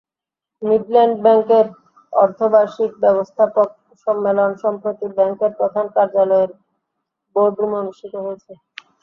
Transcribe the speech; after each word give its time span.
Midland 0.61 1.15
ব্যাংকের 1.23 1.65
অর্ধবার্ষিক 2.13 2.91
ব্যবস্থাপক 3.03 3.67
সম্মেলন 4.07 4.51
সম্প্রতি 4.63 5.07
ব্যাংকের 5.17 5.51
প্রধান 5.59 5.85
কার্যালয়ের 5.95 6.51
বোর্ড 7.35 7.55
রুমে 7.59 7.77
অনুষ্ঠিত 7.83 8.13
হয়েছে। 8.25 8.51